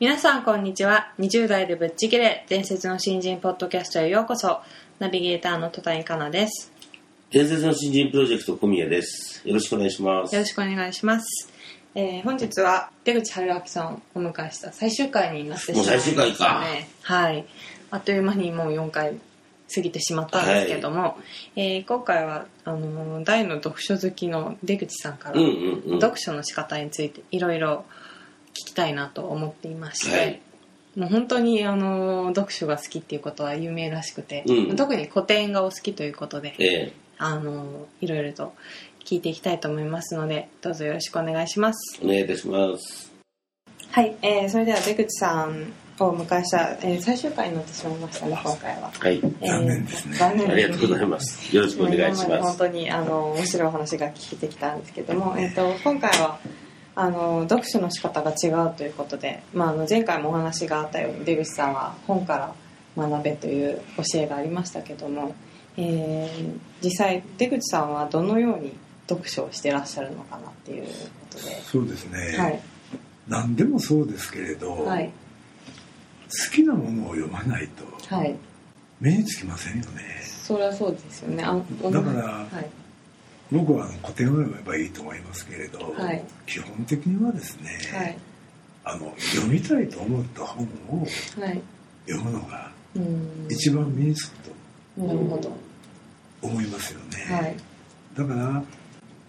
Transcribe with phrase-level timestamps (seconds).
[0.00, 1.12] 皆さんこんにちは。
[1.20, 2.44] 20代でぶっちぎれ。
[2.48, 4.60] 伝説の新人ポッドキャストへようこそ。
[4.98, 6.72] ナビゲーターの戸谷香奈です。
[7.30, 9.46] 伝説の新人プロジェクト小宮です。
[9.46, 10.34] よろしくお願いします。
[10.34, 11.48] よろしくお願いします、
[11.94, 16.00] えー本日は出口春明さんをお迎えした最終回になってしまいましたね。
[16.00, 16.64] 最終回か。
[17.02, 17.46] はい。
[17.92, 19.20] あっという間にもう4回
[19.72, 21.16] 過ぎてしまったんですけども、
[21.54, 25.36] えー今回はあのー大の読書好きの出口さんから。
[26.00, 27.84] 読書の仕方についていろいろ
[28.54, 30.40] 聞きたいなと思っていまして、はい
[30.96, 38.54] もう本当にあの読書が好きっていうことは有名らしくて、うん特に古典がお好きということで、えあのいろいろと
[39.04, 43.12] 聞いていきたいと思いますのでどうぞよろしくお願いしますえお願いいたします。
[43.90, 49.18] はい、えー、それでは出口さんをお迎えした、えー最終回になってしまいましたね今回は、はい。
[49.18, 51.56] えー残念ですね残念ありがとうございます。
[51.56, 52.42] よろしくお願いし今ます。
[52.42, 56.38] 本当にあの面白いお話が聞いてきたんですけども、えっと今回は
[56.96, 62.54] あの読書の仕方が違うということで、まあ、あの前回もお話があったように出口さんは本から
[62.96, 65.34] 学べという教えがありましたけども、
[65.76, 68.74] えー実際出口さんはどのように
[69.08, 70.90] 読書をしてらっしゃるのかなっていうこ
[71.30, 72.60] とで、そうですね、はい。
[73.26, 75.06] 何でもそうですけれど、はい。
[75.06, 78.36] 好きなものを読まないとはい。
[79.00, 80.02] 目につきませんよね。
[80.22, 81.42] それはそうですよね。
[81.42, 82.83] あおだからはい
[83.52, 86.24] 僕は古典を読めばいいと思いますけれど、はい。
[86.46, 88.18] 基本的にはですね、はい。
[88.84, 91.06] あの読みたいと思った本をは
[91.50, 91.62] い。
[92.06, 93.46] 読むのがうん。
[93.50, 94.50] 一番身につくと
[96.42, 97.56] 思いますよね、はい。
[98.16, 98.62] だから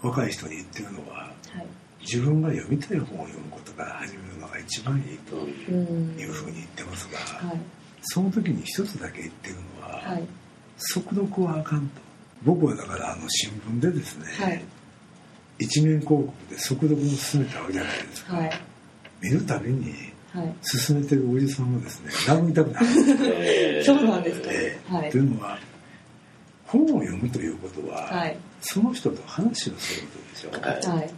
[0.01, 1.65] 若い人に言ってるのははい。
[2.01, 6.15] 自分が読みたい本を読むことから始めるのが一番いいとうん。
[6.19, 7.59] いうふうに言ってますが、はい。
[8.01, 10.23] その時に一つだけ言ってるのは、はい。
[10.77, 12.01] 速読はあかんと
[12.45, 14.63] 僕はだからあの新聞でですね、はい
[15.57, 18.51] 一面広告で速読を進めてあるじゃないですか、はい
[19.21, 19.93] 見るたびに
[20.33, 22.85] はい進めてるおじさんをですね殴りたくなる、
[23.39, 24.49] え ーそうなんですか？
[24.51, 25.17] ええはいと。
[25.17, 25.57] いうのは
[26.65, 28.37] 本を読むということは、はい。
[28.61, 30.17] その人と話をするこ
[30.51, 31.13] とでしょ、はいはい。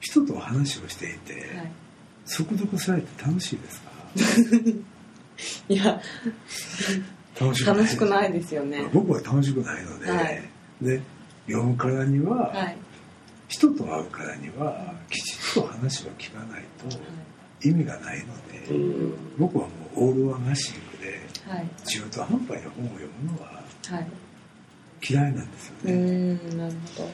[0.00, 1.70] 人と話をしていて、はい。
[2.24, 3.92] 速読されて楽しいですか？
[5.68, 6.00] いや、
[7.40, 8.88] 楽し楽しくないですよね。
[8.92, 10.42] 僕は楽しくないので、はい
[10.80, 11.00] で
[11.46, 12.76] 読むからには、はい。
[13.48, 21.68] 人と会うからにはきちっと話を聞かないと意味がないので、うん僕はもうオールワンナッシングではい。
[21.84, 24.06] 中途半端に本を読むのははい。
[25.08, 26.38] 嫌いなんですよね、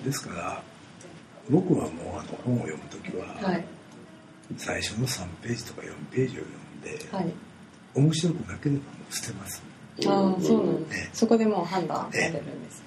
[0.05, 0.63] ですから
[1.49, 3.61] 僕はもうあの本を読む時は。
[4.57, 7.33] 最初の3ページとか4ページを読んで、はい。
[7.95, 9.63] 面白くなければもう捨てます
[10.07, 11.11] ああ、そうなんですね。
[11.13, 12.83] そこでもう判断されるんです。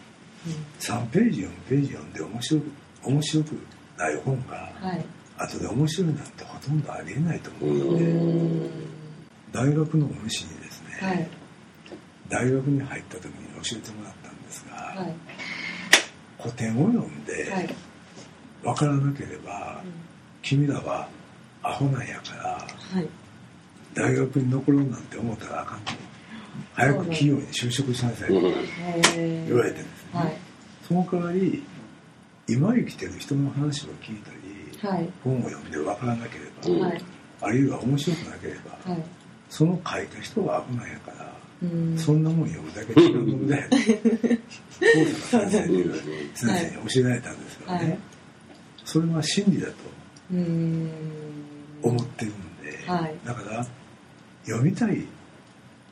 [0.80, 2.72] 3ページ4ページ読んで面白く
[3.04, 3.52] 面白く
[3.98, 5.06] ない本がうんはい。
[5.38, 8.70] 後で面白いなんてほとんどありえないと思ううので。
[9.52, 11.28] 大学の恩師にですね、はい。
[12.30, 15.14] 大学に入った時に教えてもらったんですが、はい。
[16.40, 17.76] 古典を読んではい。
[18.64, 19.82] 分からなければ、
[20.42, 21.08] 君らは
[21.64, 22.50] アホなんやから
[22.94, 23.08] はい。
[23.94, 25.92] 大学に残ろうなんて思ったらあかんと
[26.74, 30.38] 早く企業に就職しなさいと言われてるんですね、はい。
[30.88, 31.64] その代わり
[32.48, 35.10] 今生きてる人の話を聞いたり、はい。
[35.24, 37.04] 本を読んで分からなければ、うんはい。
[37.42, 39.04] あるいは面白くなければ、はい。
[39.50, 41.32] その書いた人は危ないやから。
[41.96, 45.94] そんなもん読むだけ違うものだよ高坂先生という
[46.34, 48.00] 先生に教えられたんですよね、はい
[48.84, 49.74] それは真理だと。
[51.84, 53.66] 思ってるんで、はいだから
[54.44, 55.06] 読みたい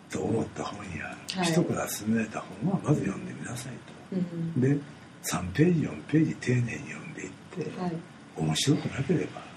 [0.10, 3.74] と思った本や、はい人から勧められた本はまず読んでみなさい
[4.14, 4.68] うんと。
[4.68, 4.78] で
[5.24, 7.94] 3ページ4ページ丁寧に読んでいって、はい。
[8.38, 9.50] 面白くなければ。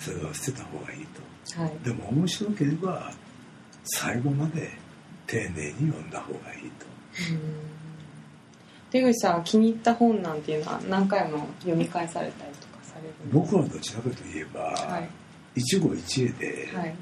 [0.00, 1.06] それは捨てた方がいい
[1.52, 1.78] とはい。
[1.84, 3.12] でも面白ければ
[3.84, 4.70] 最後まで
[5.26, 6.86] 丁寧に読んだ方がいいと
[8.90, 15.08] 出口さんは気に入った本なんていうのは何回も読み返されたりとかされるんです僕はどちらかといえば、はい
[15.54, 16.94] 一期一会で、はい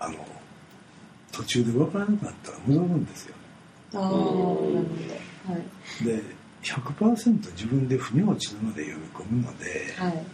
[0.00, 0.16] あの
[1.36, 3.34] 途中で分からなくなったら戻るんですよ。
[3.94, 5.52] ああなるほど。
[5.52, 6.04] はい。
[6.04, 6.22] で
[6.62, 10.24] 100%自分で腑に落ちるまで読み込むので、はい。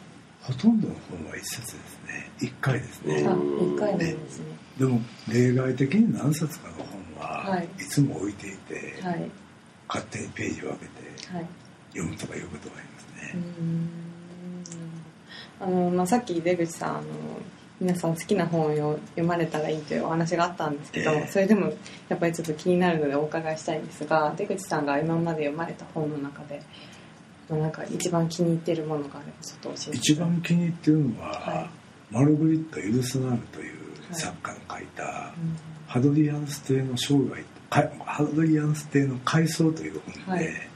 [0.40, 2.30] ほとんどの本は一冊ですね。
[2.40, 4.46] 1回ですね、あ一回なんですね。
[4.78, 6.74] でも例外的に何冊かの
[7.18, 7.68] 本ははい。
[7.78, 9.30] いつも置いていて、はい。
[9.88, 11.46] 勝手にページを開けてはい。
[11.90, 14.12] 読むとかいうことがありますね、ん
[15.60, 17.02] あの、まあ、さっき出口さんあの
[17.82, 21.26] 皆さん好きな本を読まれたらいいというお話があったんですけど、ええ。
[21.26, 21.72] それでも
[22.08, 26.62] やっぱりちょっと気になるのでお伺いしたいんですが出口さんが今まで読まれた本の中で、
[27.50, 31.70] まあ、なんか一番気に入ってるものがあればちょっと教えて一番気に入ってるのは、は
[32.10, 33.74] マルグリット・ユルスナールという
[34.12, 40.68] 作家の書いた、うんハドリアンス帝の生涯かハドリアンス帝の回想という本で、はい。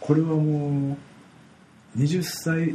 [0.00, 0.96] これはも
[1.94, 2.74] う20歳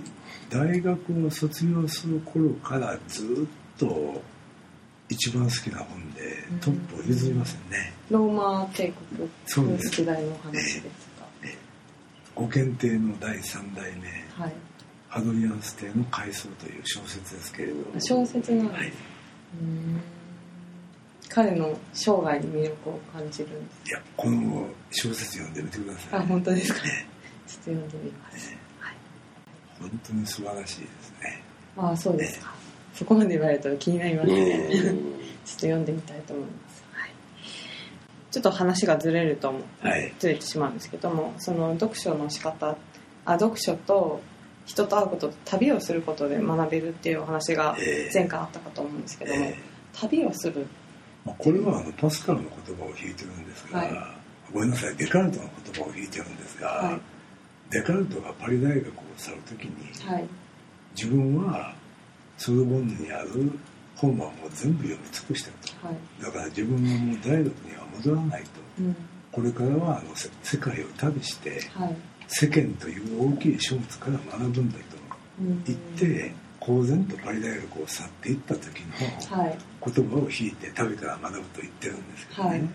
[0.52, 4.22] 大学を卒業する頃からずっと
[5.10, 6.60] 一番好きな本でうん。
[6.60, 9.22] トップを譲りませんね、ローマ帝国
[9.68, 11.12] の時代のお話です
[12.36, 14.08] 五検定の第3代目
[14.38, 14.54] か、はい、
[15.10, 18.94] ハドリアンス帝の回想という小説ですけれど小説なんです、はい、
[21.28, 23.90] 彼の生涯に魅力を感じるんです。
[23.90, 26.20] いやこの小説読んでみてください。
[26.20, 26.84] あ本当ですか。
[26.84, 27.08] ね
[27.48, 28.96] ちょっと読んでみます、はい。
[29.80, 31.44] 本当に素晴らしいですね。
[31.78, 32.54] ああそうですか、
[33.02, 37.12] そこまで言われると気になりますね、ちょっと読んでみたいと思います、はい、
[38.30, 39.88] ちょっと話がずれると思う。
[39.88, 40.14] はい。
[40.20, 42.78] ずれてしまうんですけどもその読書の仕方
[43.26, 44.22] あ読書と
[44.68, 48.12] 人と会うことと旅をすることで学べるっていうお話がええ。
[48.14, 49.58] 前回あったかと思うんですけども、え
[49.94, 50.68] 旅をする。
[51.26, 53.92] まあ、これはあのパスカルの言葉を引いてるんですが、はい。
[54.54, 54.96] ごめんなさい。
[54.96, 57.00] デカルトの言葉を引いてるんですが、は
[57.72, 60.28] デカルトがパリ大学を去る時にいはい。
[60.96, 61.74] 自分は
[62.42, 63.52] ソルボンヌにある
[63.96, 65.52] 本はもう全部読み尽くした
[65.82, 65.88] と。
[65.88, 65.98] はい。
[66.24, 68.48] だから自分はもう大学には戻らないと。
[68.80, 68.96] うん。
[69.32, 71.96] これからはあのせ世界を旅してはい。
[72.28, 74.84] 世間という大きい書物から学ぶんだと
[75.40, 75.64] うん。
[75.66, 78.82] 言って公然とパリ大学を去っていった時
[79.32, 79.58] のはい。
[79.94, 82.60] 言葉を引いて旅から学ぶと言ってるんですけどね、はい。
[82.60, 82.70] はい。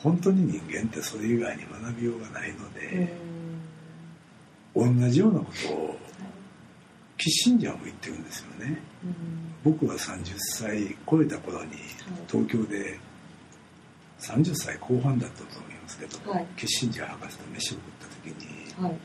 [0.00, 3.16] 本当に人間ってそれ以外に学びようがないのうで、
[4.92, 5.00] ん。
[5.00, 5.98] 同じようなことを
[7.18, 8.78] キッシンジャーも言ってるんですよね。
[9.04, 9.12] うん
[9.64, 11.72] 僕は30歳超えた頃に
[12.28, 12.96] 東京で
[14.20, 16.46] 30歳後半だったと思いますけど、はい。
[16.56, 18.96] キッシンジャー博士と飯を食った時にはい。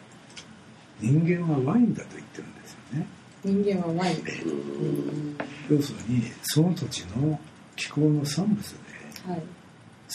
[1.00, 3.08] 人間はワインだと言ってるんですよね。
[3.44, 4.24] 人間はワイン。
[4.24, 5.38] でうん。
[5.70, 7.40] 要するにその土地の
[7.76, 9.42] 気候の産物ではい。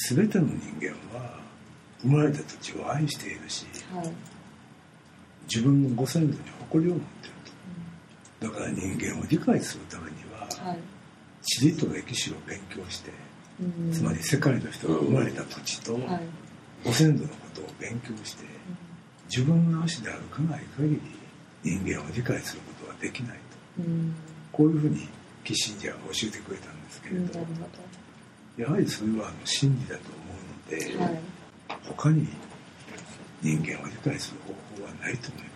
[0.09, 1.41] 全ての人間は
[2.03, 4.11] 生まれた土地を愛しているしはい。
[5.53, 6.39] 自分のご先祖に
[6.71, 7.36] 誇りを持っている。
[7.36, 7.36] と
[8.41, 10.79] だから人間を理解するためにははい。
[11.43, 13.11] 地理と歴史を勉強して
[13.61, 13.93] うん。
[13.93, 16.21] つまり世界の人が生まれた土地とはい。
[16.85, 18.45] ご先祖のことを勉強して
[19.29, 21.01] 自分の足で歩かない限り
[21.63, 23.39] 人間を理解することはできない
[23.77, 23.83] と。
[23.83, 24.15] うん。
[24.53, 25.09] こういうふうに
[25.45, 27.47] キッシンジャーが教えてくれたんですけれど。
[28.57, 30.03] やはりそれはあの真理だと
[30.71, 31.21] 思うので、はい。
[31.85, 32.27] 他に
[33.43, 35.51] 人間を理解する方法はないと思いま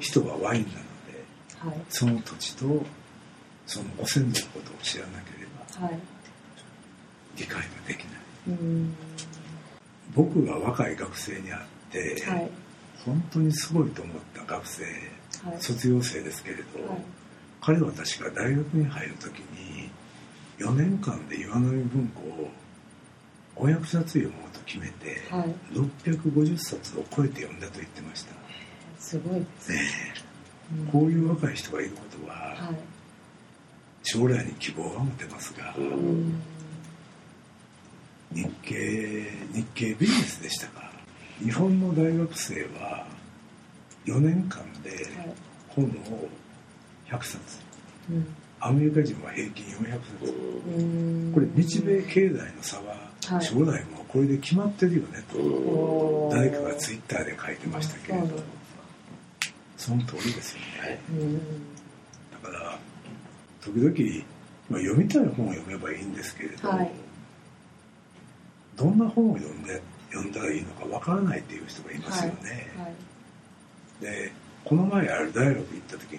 [0.00, 0.80] 人はワインなので
[1.58, 1.80] はい。
[1.88, 2.84] その土地と
[3.66, 5.46] そのご先祖のことを知らなけれ
[5.80, 5.98] ばはい。
[7.36, 8.10] 理解ができない。
[8.48, 8.94] うん。
[10.14, 12.50] 僕が若い学生に会って、はい。
[13.04, 15.60] 本当にすごいと思った学生はい。
[15.60, 17.02] 卒業生ですけれど、はい。
[17.60, 19.90] 彼は確か大学に入る時に
[20.58, 22.50] 4年間で岩波文庫を
[23.56, 25.54] 500冊読もうと決めて、はい。
[25.72, 28.34] 650冊を超えて読んだと言ってました、
[28.98, 29.76] すごいですね。
[29.76, 29.82] ね
[30.80, 30.86] うん。
[30.88, 32.76] こういう若い人がいることははい。
[34.02, 36.40] 将来に希望が持てますが、うん。
[38.32, 40.90] 日経日経ビジネスでしたか。
[41.42, 43.06] 日本の大学生は
[44.06, 45.34] 4年間ではい。
[45.68, 45.90] 本を
[47.08, 47.38] 100冊。
[48.10, 48.26] うん。
[48.58, 50.34] アメリカ人は平均400冊。
[50.78, 51.32] うん。
[51.32, 52.96] これ日米経済の差は
[53.28, 53.44] はい。
[53.44, 56.30] 将来もこれで決まってるよねと。
[56.32, 58.36] 誰かがツイッターで書いてましたけれど
[59.86, 61.00] その通りですよね。
[61.10, 61.34] うん。
[62.42, 62.78] だから
[63.60, 64.24] 時々、
[64.68, 66.90] まあ、読みたい本を読めばいいんですけれど、はい。
[68.74, 72.92] どんな本を読んで読んだらいいのかわからないっていう人がいますよね、はい
[73.98, 74.30] で
[74.62, 76.18] この前ある大学行った時に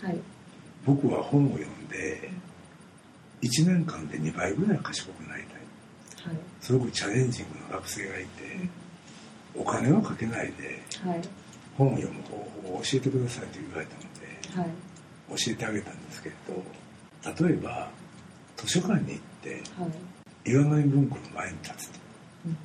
[0.00, 0.18] はい。
[0.84, 2.30] 僕は本を読んで
[3.40, 6.28] 1年間で2倍ぐらい賢くなりたい。
[6.28, 6.36] はい。
[6.60, 8.28] すごくチャレンジングな学生がいて
[9.56, 11.22] お金をかけないではい
[11.76, 12.36] 本を読む方
[12.68, 14.70] 法を教えてくださいと言われたのではい。
[15.44, 17.88] 教えてあげたんですけれど例えば
[18.56, 19.86] 図書館に行っては
[20.46, 20.50] い。
[20.50, 21.98] 岩波文庫の前に立つと。
[22.46, 22.56] うん。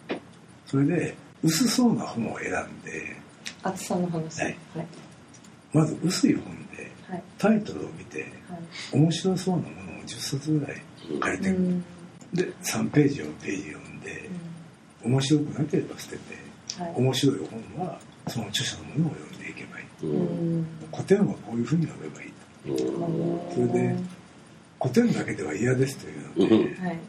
[0.65, 3.15] それで薄そうな本を選んで
[3.63, 4.57] 厚さの話はい。
[4.75, 4.87] はい。
[5.73, 6.43] まず薄い本
[6.75, 7.23] ではい。
[7.37, 8.99] タイトルを見てはい。
[8.99, 11.85] 面白そうなものを10冊ぐらい書いてくる、うん。
[12.33, 14.29] で3ページ4ページ読んで
[15.03, 16.93] 面白くなければ捨ててはい。
[16.95, 17.37] 面白い
[17.75, 19.85] 本はその著者のものを読んでいけばいい。
[20.03, 20.67] うん。
[20.91, 22.27] 古典はこういうふうに読めばいい。
[22.29, 22.37] うん
[23.53, 23.95] それで
[24.79, 26.85] 古典だけでは嫌ですというので、うん。
[26.85, 26.99] はい。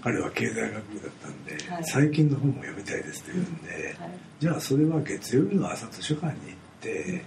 [0.00, 1.84] 彼は経済学部だったんで、はい。
[1.84, 4.10] 最近の本も読みたいですというんで、はい。
[4.40, 7.24] じゃあそれは月曜日の朝図書館に行って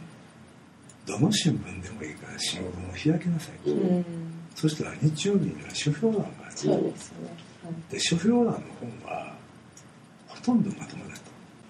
[1.06, 4.06] どの新聞でもいいから新聞を開きなさい、うんうん。
[4.56, 6.52] そしたら日曜日には書評欄がある。
[6.56, 7.48] そうですよね
[7.92, 8.54] で書評欄の
[9.04, 9.34] 本は
[10.28, 11.22] ほとんどまともだと。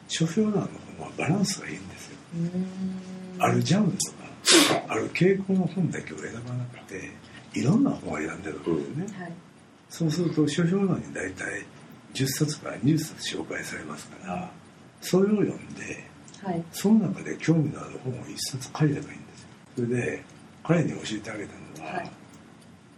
[0.08, 2.18] 書評欄の本はバランスがいいんですよ。
[2.36, 2.38] う
[3.40, 3.44] ん。
[3.44, 4.28] あるジャンルとか
[4.88, 7.12] ある傾向の本だけを選ばなくて
[7.54, 9.32] いろんな本を選んでるわけですね、はい。
[9.90, 11.66] そうすると書評欄に大体
[12.14, 14.52] 10冊から20冊紹介されますから
[15.02, 16.04] それを読んで
[16.44, 16.64] はい。
[16.72, 19.48] その中で興味のある本を1冊借りればいいんですよ。
[19.76, 20.24] それで
[20.64, 22.12] 彼に教えてあげたのは、はい。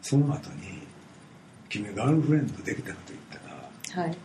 [0.02, 0.80] その後に
[1.70, 3.42] 「君ガールフレンドできたか?」と言っ
[3.94, 4.18] たらはい。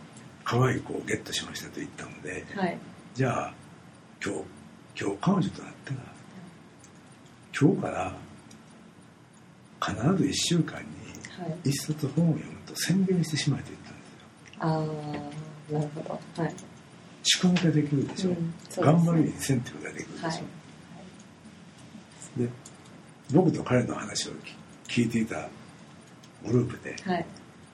[0.43, 2.77] 可愛い子をゲットしましたと言ったのではい。
[3.15, 3.53] じゃあ
[4.25, 4.41] 今日
[4.99, 5.99] 今日彼女となったら
[7.59, 8.15] 今日から
[9.79, 10.85] 必ず1週間に
[11.39, 11.69] はい。
[11.69, 14.59] 1冊本を読むと宣言してしまえと言ったんですよ。
[14.59, 16.43] ああなるほど。
[16.43, 16.55] はい。
[17.23, 20.39] 仕組みができるでしょ、うん頑張るインセンティブができるでしょ、はい。
[22.39, 22.49] で
[23.33, 24.31] 僕と彼の話を
[24.87, 25.47] 聞いていた
[26.45, 27.25] グループではい。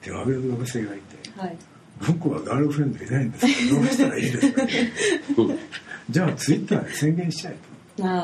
[0.02, 1.58] 手を挙げる学生がいてはい
[2.08, 4.72] 僕はガールフレンドいないんですけどどうしたらいいですかね。
[6.10, 7.58] じゃあツイッターで宣言しちゃえ
[7.98, 8.06] と。
[8.08, 8.24] ああ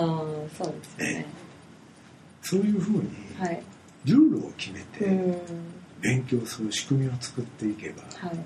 [0.58, 1.26] そうですね。
[2.42, 3.62] そういうふうにはい。
[4.06, 5.38] ルールを決めうてん。
[6.02, 8.40] 勉強する仕組みを作っていけばはい。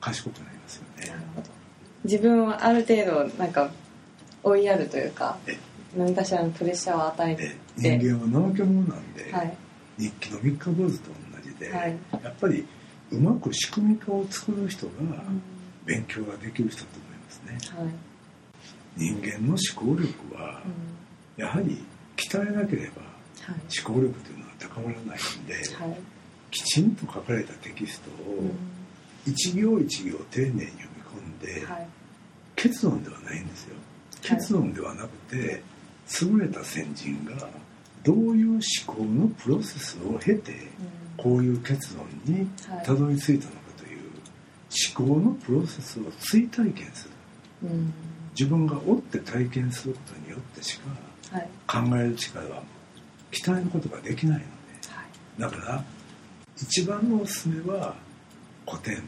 [0.00, 1.06] 賢くなりますよね。
[1.08, 1.48] なるほど。
[2.04, 3.70] 自分はある程度なんか
[4.42, 5.56] 追いやるというかえ
[5.96, 9.56] 何かしらのプレッシャーを与えでて人間は怠け者なんで、はい。
[9.98, 11.96] 日記の三日坊主と同じで、はい。
[12.22, 12.66] やっぱり
[13.10, 15.42] うまく仕組み化を作る人がうん。
[15.84, 17.80] 勉強ができる人だと思いますね。
[17.80, 17.94] はい。
[18.96, 20.62] 人間の思考力は
[21.36, 21.42] うん。
[21.42, 21.84] やはり
[22.16, 23.84] 鍛えなければはい。
[23.84, 25.96] 思考力というのは高まらないのではい。
[26.50, 28.50] きちんと書かれたテキストをうん。
[29.26, 31.88] 一行一行丁寧に読み込んで、はい。
[32.54, 33.74] 結論ではないんですよ。
[33.74, 34.36] はい。
[34.38, 35.62] 結論ではなくて
[36.22, 37.48] 優れた先人が
[38.04, 42.84] どういう思考のプロセスを経てうんこういう結論にはい。
[42.86, 44.00] たどり着いたのかという
[44.96, 47.10] 思考のプロセスを追体験する。
[47.70, 47.92] うん。
[48.38, 51.48] 自分が追って体験することによってしかはい。
[51.66, 52.62] 考える力は
[53.32, 54.46] 鍛えることができないので。
[55.48, 55.56] はい。
[55.56, 55.84] だから
[56.56, 57.94] 一番のおすすめは
[58.66, 59.02] 古典。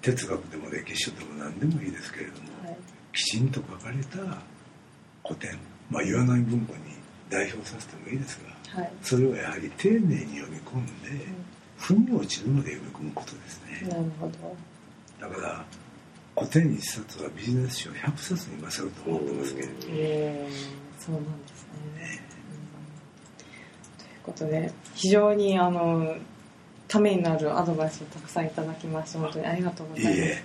[0.00, 2.76] 哲学でも歴史書でも何でもいいですけれどもうんはい。
[3.12, 4.18] きちんと書かれた
[5.24, 5.56] 古典。
[5.90, 6.80] まあ岩波文庫に
[7.32, 8.38] 代表させてもいいです
[8.74, 8.92] がはい。
[9.02, 10.92] それをやはり丁寧に読み込んで
[11.78, 13.88] 腑に落ちるまで読み込むことですね。
[13.88, 14.32] なるほど。
[15.20, 15.64] だから
[16.36, 21.66] 古典一冊はビジネス書100冊に勝ると思ってますけれどもえーそうなんです
[21.98, 22.20] ね。
[23.98, 26.16] ということで非常にあの
[26.88, 30.16] ためになるアドバイスをたくさんいただきまして本当にありがとうございます。
[30.16, 30.26] いいえ。
[30.28, 30.38] という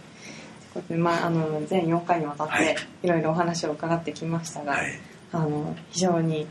[0.73, 2.75] ことでまあ、あの全4回にわたっはい。
[2.75, 4.99] ていろいろお話を伺ってきましたが、はい。
[5.31, 6.47] あの非常に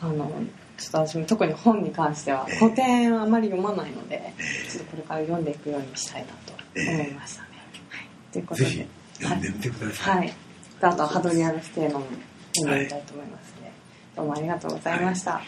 [0.00, 0.30] あの
[0.76, 4.34] ちょっと私も特に本に関してはええ古典あまり読まないので、
[4.68, 7.48] ちょっとこれから読んでいくようにしたいなと思いましたね。
[7.88, 8.70] はい、ということで。
[8.70, 8.86] ぜひ
[9.22, 10.34] 読んでみてください、はい。
[10.80, 12.06] あとはハドリアルステーマも
[12.56, 13.72] 読んでみたいと思いますので、
[14.16, 15.40] どうもありがとうございました。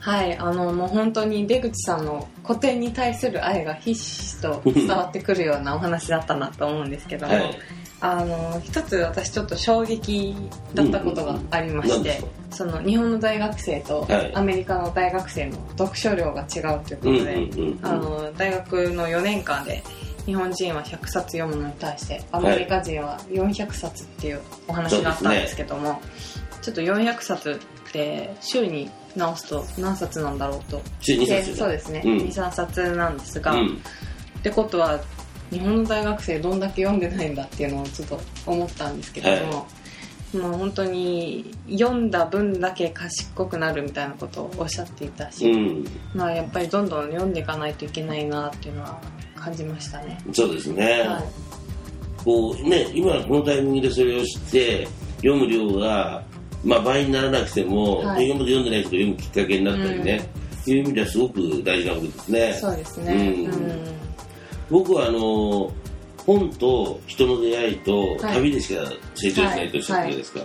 [0.00, 7.58] はい、あのもう本当に出口さんの古典に対する愛がひしひしと伝わってくるようなお話だったなと思うんですけども、はい
[8.06, 10.34] あの一つ私ちょっと衝撃
[10.74, 14.34] だったことがありましてうんその日本の大学生とはい。
[14.34, 17.48] アメリカの大学生の読書量が違うということで、
[17.82, 19.82] あの大学の4年間で
[20.24, 26.00] 日本人は100冊読むのに対してアメリカ人は400冊っていうお話があったんですけども、
[26.62, 30.80] ちょっと400冊って週に直すと何冊なんだろうと。
[31.00, 31.50] 週2冊。
[31.50, 32.16] でそうですね、うん。
[32.18, 33.82] 23冊なんですが、うん。
[34.38, 35.00] ってことは
[35.50, 39.66] 日本の大学生どんだけ読んでないんだっていうのをちょっと思ったんですけれども、
[40.34, 45.86] もう本当に読んだ分だけ賢くなるみたいなことをおっしゃっていたし、うん。
[46.14, 49.00] まあやっぱりどんどん読んでいかないといけないなっていうのは
[49.36, 50.18] 感じましたね。
[50.32, 51.24] そうですね、はい。
[52.24, 56.24] こうね今このタイミングでそれを知って読む量が、
[56.64, 58.26] まあ、倍にならなくても、はい。
[58.26, 60.28] 今まで読んでない人が読むきっかけになったりね、
[60.66, 62.52] いう意味ではすごく大事なことですね。
[62.60, 63.14] そうですね。
[63.14, 63.54] うん。
[63.54, 63.95] うん
[64.70, 65.72] 僕はあの
[66.26, 68.34] 本と人の出会いとはい。
[68.34, 68.82] 旅でしか
[69.14, 70.40] 成長しないとおっしゃってるじゃないですか、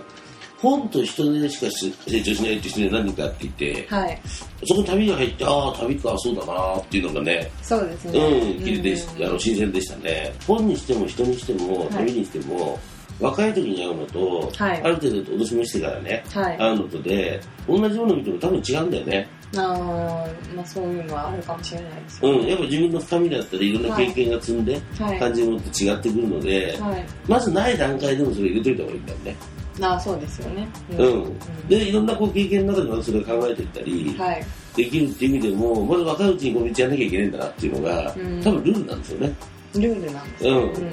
[0.58, 4.20] 本と人の出会いしかし成長しないって人には何かって言ってはい。
[4.64, 8.18] そこに旅が入ってああ旅かそうだなっていうのがねそうですね。
[8.18, 10.32] うん聞いてうんあの新鮮でしたね。
[10.46, 11.88] 本にしても人にしてもはい。
[11.90, 12.78] 旅にしても、
[13.20, 14.82] 若い時に会うのと、はい。
[14.82, 16.58] ある程度脅しめしてからね、はい。
[16.58, 22.30] 会うのとで同じものを見ても多分違うんだよねあーまあそういうのはあるかもしれないですよ。
[22.32, 23.72] うん、やっぱ自分の深みだったりい。
[23.72, 25.18] ろんな経験が積んではい。
[25.18, 27.04] 感じるものと違ってくるので、はい。
[27.28, 29.36] まずない段階でもそれ入れといた方がいいんだよね。
[29.80, 30.68] あーそうですよね。
[30.98, 31.38] うん。
[31.68, 34.44] で、いろんなこう経験の中でまずそれを考えていったり、はい。
[34.76, 38.42] できるっていう意味でも、まず若いうちにこの道やんなきゃいけないんだなっていうのが、うん。
[38.42, 39.32] 多分ルールなんですよね。
[39.74, 40.62] ルールなんですよ、うん。
[40.62, 40.92] うん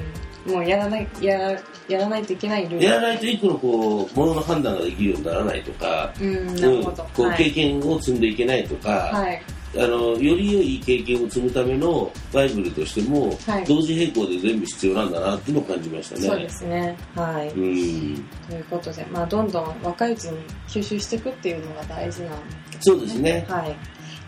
[0.49, 2.85] もうやらないやらやらないといけないルール。
[2.85, 9.41] やらないと一個のこう、ものの判断ができるようにならないとか、うんなるほど、こう経はい、験を積んでいけないとか、はい。
[9.75, 13.65] あのより良い経験を積むためのバイブルとしても、はい。
[13.65, 16.21] 同時並行で全部必要なんだなっていうのを感じましたね。
[16.21, 16.97] そうですね。
[17.15, 18.25] はい、うん。
[18.47, 23.45] ということで、まあ、どんどん若いうちに吸収していくっていうのが大事なんですそうですね。
[23.47, 23.75] はい。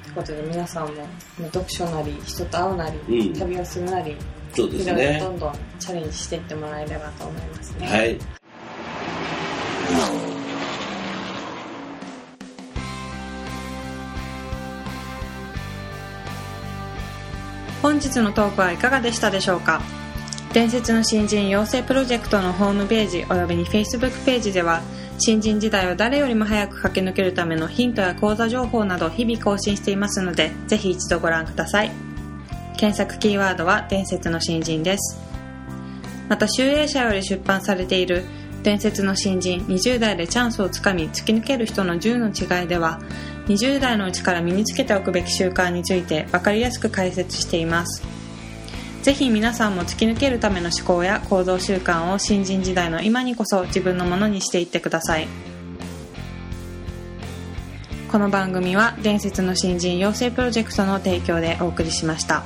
[0.04, 3.34] ということで皆さんもまあ読書なり人と会うなり、うん。
[3.34, 4.16] 旅をするなり
[4.54, 5.30] そうですねど。
[5.32, 8.18] んどんチャレンジしていってもらえればと思いますねはい。
[17.82, 19.82] 本日のトークはいかがでしたでしょうか？
[20.54, 24.82] 伝説の新人養成プロジェクトのホームページおよびに Facebook ページでは
[25.18, 31.92] 新人時代を誰よりも早く駆け抜けるためのヒントや講座情報など日々更新していますのでぜひ一度ご覧ください
[32.82, 35.16] 検索キーワードは伝説の新人です。
[36.28, 38.24] また集英社より出版されている
[38.64, 42.30] 伝説の新人20代でチャンスをつかみ突き抜ける人の10の
[42.62, 43.00] 違いでは
[43.46, 48.04] 20代のうちから身につけておくべき習慣について分かりやすく解説しています。
[49.04, 55.28] ぜひ皆さんも突き抜けるための思考や行動習慣を新人時代の今にこそ自分のものにしていってください。
[58.12, 62.44] この番組は伝説の新人養成プロジェクトの提供でお送りしました。